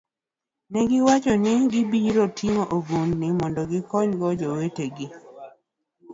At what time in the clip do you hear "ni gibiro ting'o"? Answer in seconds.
1.43-2.63